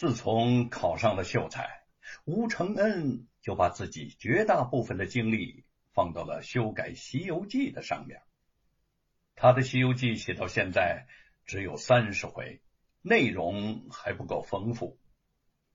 [0.00, 1.82] 自从考上了秀才，
[2.24, 8.22] 吴承恩就把自己绝大部分的精力放到了修改《西游记》的上面。
[9.36, 11.06] 他的《西游记》写到现在
[11.44, 12.62] 只有三十回，
[13.02, 14.98] 内容还不够丰富，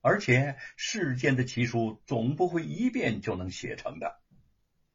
[0.00, 4.20] 而且世间的奇书总不会一遍就能写成的。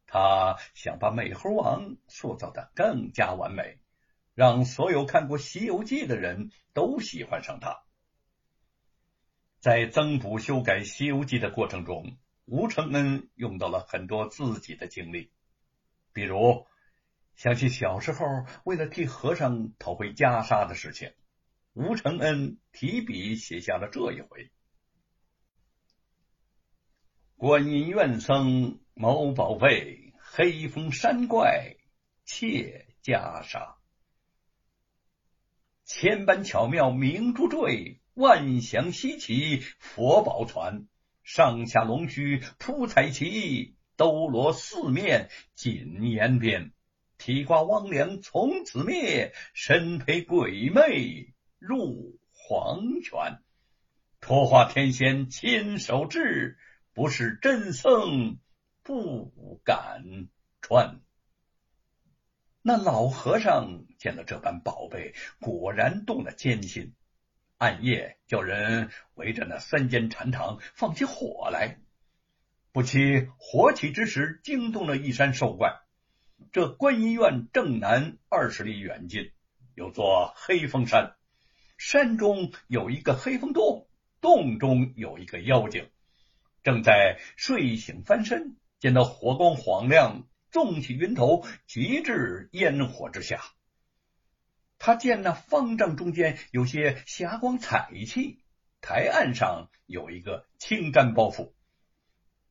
[0.07, 3.79] 他想把美猴王塑造的更加完美，
[4.33, 7.81] 让所有看过《西游记》的人都喜欢上他。
[9.61, 15.31] 在增补修改《西游记》的过程中，吴承恩用到了很多自己的经历，
[16.13, 16.65] 比如
[17.35, 18.25] 想起小时候
[18.63, 21.13] 为了替和尚讨回袈裟的事情，
[21.73, 24.49] 吴承恩提笔写下了这一回：
[27.35, 31.75] 观音院僧谋宝贝，黑风山怪
[32.25, 33.75] 窃袈裟，
[35.85, 40.87] 千般巧妙明珠坠，万祥稀奇佛宝传，
[41.23, 46.71] 上下龙须铺彩旗，兜罗四面紧严边，
[47.17, 53.39] 提挂汪梁从此灭，身陪鬼魅入黄泉，
[54.19, 56.57] 托化天仙亲手制。
[56.93, 58.37] 不是真僧
[58.83, 60.27] 不敢
[60.59, 60.99] 穿。
[62.61, 66.93] 那老和尚见了这般宝贝，果然动了奸心，
[67.61, 71.77] 暗夜叫人围着那三间禅堂放起火来。
[72.71, 75.79] 不期火起之时，惊动了一山兽怪。
[76.51, 79.31] 这观音院正南二十里远近，
[79.75, 81.13] 有座黑风山，
[81.77, 83.87] 山中有一个黑风洞，
[84.21, 85.87] 洞中有一个妖精。
[86.63, 93.39] 正在睡醒翻身，见到火光晃亮，纵起云头，急至烟火之下。
[94.83, 98.39] 他见那方丈中间有些霞光彩气，
[98.81, 101.53] 台案上有一个青毡包袱，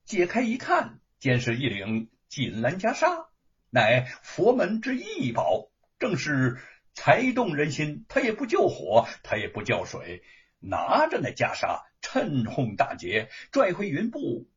[0.04, 3.26] 解开一看，见是一领锦蓝袈裟，
[3.68, 6.60] 乃佛门之异宝，正是
[6.94, 8.06] 才动人心。
[8.08, 10.22] 他也不救火，他也不浇水，
[10.60, 11.82] 拿着那袈裟。
[12.00, 14.48] 趁哄大劫，拽回云步，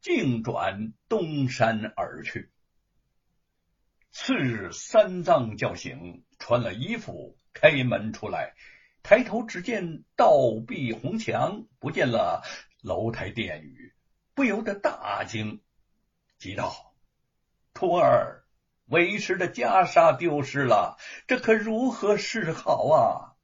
[0.00, 2.52] 径转东山而去。
[4.20, 8.54] 次日，三藏叫醒，穿了衣服，开门出来，
[9.04, 10.32] 抬头只见倒
[10.66, 12.42] 壁红墙，不见了
[12.82, 13.94] 楼台殿宇，
[14.34, 15.62] 不由得大惊，
[16.36, 16.96] 急道
[17.72, 18.42] ：“徒儿，
[18.86, 20.98] 为师的袈裟丢失了，
[21.28, 23.38] 这可如何是好啊？”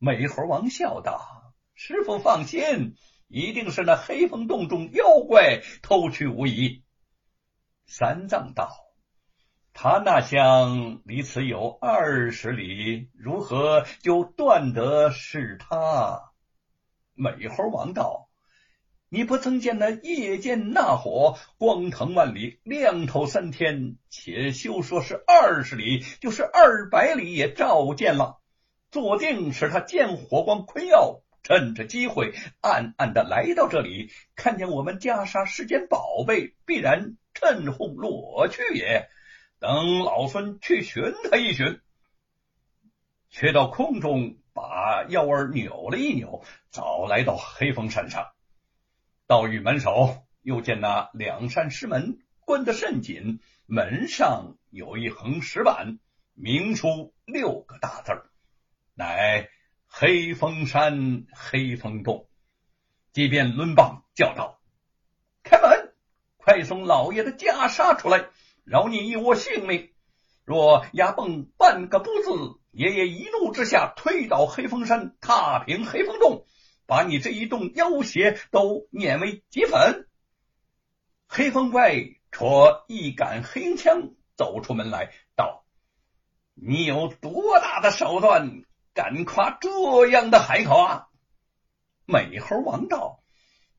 [0.00, 1.54] 美猴王笑道。
[1.76, 2.96] 师傅放心，
[3.28, 6.82] 一定是那黑风洞中妖怪偷去无疑。
[7.86, 8.72] 三藏道
[9.74, 16.30] ：“他那厢离此有二十里，如何就断得是他？”
[17.14, 18.28] 美猴王道
[19.10, 28.40] ：“你不曾见那夜间那火光腾万里，亮透三天，且休说是二十里，就是二百里也照见了。
[28.90, 39.06] 坐定是他见火光困药。”趁着机会，暗暗的来到这里，看见我们袈裟世间宝贝，必然趁哄裸去也。
[39.64, 41.80] 等老孙去寻他一寻，
[43.30, 48.30] 却到空中把腰儿扭了一扭，早来到黑风山上。
[49.26, 55.98] 到玉门首，又见那两扇石门关得甚紧，门上有一横石板，
[56.34, 58.26] 明书六个大字儿，
[58.92, 59.48] 乃。
[59.86, 62.28] 黑风山，黑风洞，
[63.12, 64.60] 即便抡棒叫道
[65.42, 65.94] ：“开门！
[66.36, 68.26] 快送老爷的袈裟出来，
[68.64, 69.90] 饶你一窝性命。
[70.44, 76.46] 若压蹦半个不字，爷爷一怒之下推倒黑风山，踏平黑风洞，
[76.86, 80.08] 把你这一洞妖邪都碾为齑粉。”
[81.28, 81.94] 黑风怪
[82.30, 85.64] 戳一杆黑枪走出门来，道
[86.54, 88.62] ：“你有多大的手段？”
[88.94, 91.08] 敢夸这样的海口啊！
[92.04, 93.23] 美猴王道：“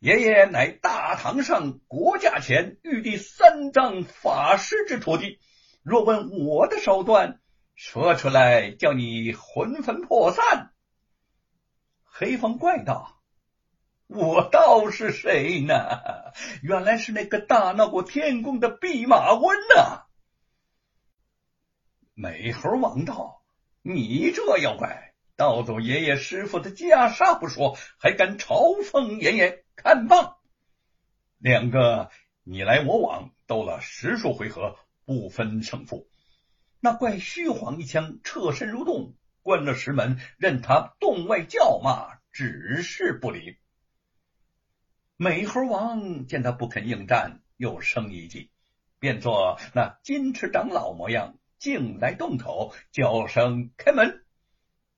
[0.06, 5.40] 爷爷乃大堂上国驾前玉帝三藏法师之徒弟，
[5.82, 7.40] 若问我的手段，
[7.74, 10.74] 说出来叫你魂飞魄散。”
[12.06, 13.20] 黑风怪道
[14.06, 15.74] ：“我道是谁呢？
[16.62, 20.04] 原来是那个大闹过天宫的弼马温呐！”
[22.14, 23.42] 美猴王道。
[23.82, 29.65] 你这妖怪，盗走爷爷师傅的袈裟不说，还敢嘲讽爷爷？
[29.76, 30.38] 看棒！
[31.38, 32.10] 两个
[32.44, 36.10] 你来我往，斗了十数回合，不分胜负。
[36.80, 43.58] 那怪虚晃一枪，侧身入洞，关了石门，任他洞外叫骂，只是不理。
[45.18, 48.52] 美猴王见他不肯应战，又生一计，
[49.00, 54.25] 变作那金翅长老模样，进来洞口，叫声开门。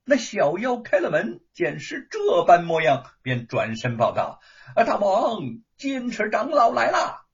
[0.10, 4.40] 那小妖开了门，见是这般模样，便转身报道
[4.74, 5.42] ：“啊，大王，
[5.76, 7.26] 金池长老来了。”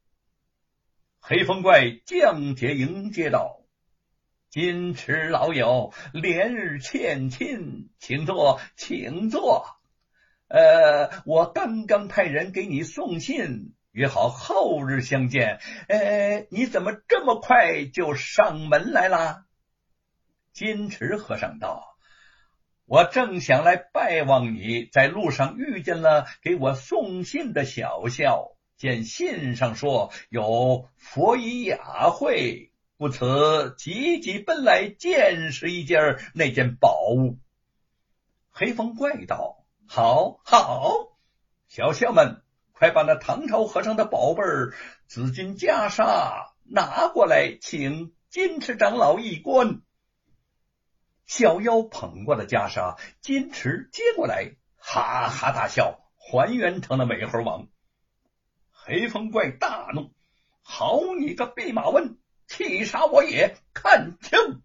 [1.21, 3.61] 黑风怪降阶迎接道
[4.49, 9.67] ：“金池老友，连日欠亲，请坐，请坐。
[10.47, 15.59] 呃，我刚刚派人给你送信，约好后日相见。
[15.87, 19.45] 呃，你怎么这么快就上门来了？”
[20.53, 21.92] 金池和尚道。
[22.85, 37.39] 我正想来拜望你，在路上遇见了给我送信的小校，见信上说有佛衣雅会，故此急急奔来见识一件那件宝物。
[38.51, 41.07] 黑风怪道：“好，好，
[41.69, 42.43] 小校们，
[42.73, 44.43] 快把那唐朝和尚的宝贝
[45.07, 49.81] 紫金袈裟拿过来，请金池长老一观。”
[51.25, 57.67] 小妖捧过的袈裟，金池接过来，哈哈大笑，还原成了美猴王。
[58.71, 60.13] 黑风怪大怒
[60.61, 62.17] ：“好你个弼马温，
[62.47, 63.55] 气杀我也！
[63.73, 64.61] 看清！”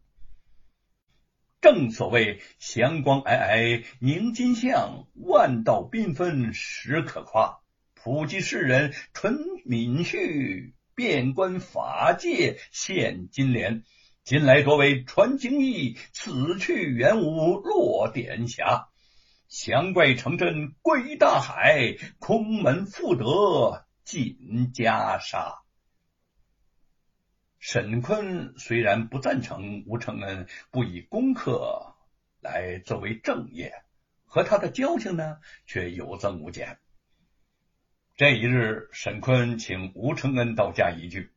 [1.61, 7.61] 正所谓祥光皑皑凝金像，万道缤纷实可夸。
[7.95, 13.83] 普济世人纯敏序，遍观法界现金莲。
[14.29, 18.91] 近来多为传经义，此去元无落点下。
[19.49, 25.61] 降怪成真归大海，空门复得锦袈裟。
[27.59, 31.95] 沈坤虽然不赞成吴承恩不以功课
[32.43, 33.73] 来作为正业，
[34.27, 36.79] 和他的交情呢，却有增无减。
[38.15, 41.33] 这一日，沈坤请吴承恩到家一聚，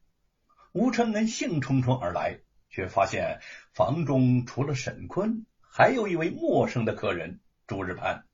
[0.73, 2.41] 吴承恩兴冲冲而来。
[2.71, 3.41] 却发现
[3.73, 8.25] 房中除了沈坤，还有一位陌生的客人朱日攀。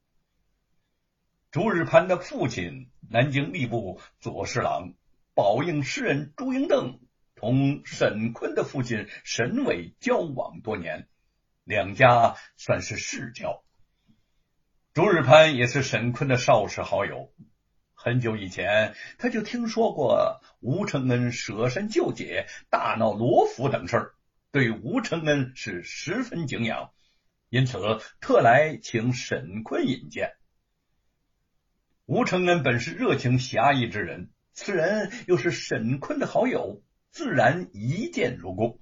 [1.51, 4.93] 朱日攀的父亲，南京吏部左侍郎、
[5.33, 6.99] 宝应诗人朱英邓，
[7.35, 11.07] 同沈坤的父亲沈伟交往多年，
[11.63, 13.63] 两家算是世交。
[14.93, 17.31] 朱日攀也是沈坤的少时好友，
[17.93, 24.13] 很久以前他就听说过吴承恩舍身救姐、大闹罗府等事儿。
[24.51, 26.91] 对吴承恩是十分敬仰，
[27.49, 27.77] 因此
[28.21, 30.35] 特来请沈坤引荐。
[32.05, 38.81] 吴承恩本是热情侠义之人，此人又是沈坤的好友，自然一见如故。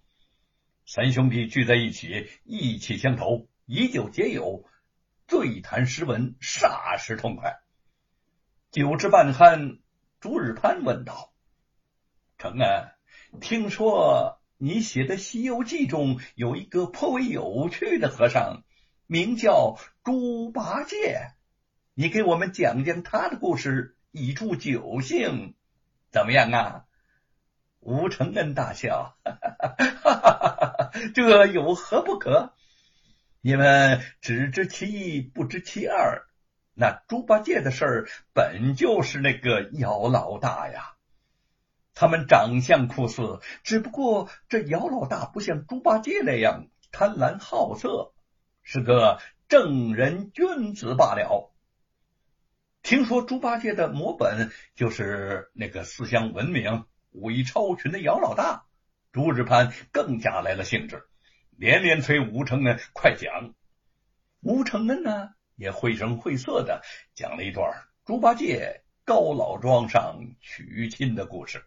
[0.86, 4.70] 三兄弟聚在一起，意气相投，以酒解友，
[5.26, 7.60] 对谈诗文，霎时痛快。
[8.70, 9.80] 酒至半酣，
[10.20, 11.34] 朱日攀问道
[12.38, 18.64] ：“承恩，听说？”你写的《西游记》中有一个颇为有趣的和尚，
[19.06, 21.32] 名叫猪八戒。
[21.94, 25.56] 你给我们讲讲他的故事，以助酒兴，
[26.10, 26.86] 怎么样啊？
[27.82, 32.54] 吴承恩大笑，哈哈哈哈哈哈这有何不可？
[33.42, 36.26] 你们只知其一，不知其二。
[36.74, 40.95] 那猪八戒的事儿，本就是那个姚老大呀。
[41.96, 48.14] 他们长相酷似，只不过这姚老大不像猪八戒那样贪婪好色，
[48.64, 51.54] 是个正人君子罢了。
[52.84, 58.66] 听说猪八戒的模本就是那个思想文明、武艺超群的姚老大，
[59.14, 61.06] 朱日攀更加来了兴致，
[61.52, 63.56] 连连催吴承恩快讲。
[64.42, 66.82] 吴承恩呢，也绘声绘色的
[67.16, 71.64] 讲了一段猪八戒高老庄上娶亲的故事。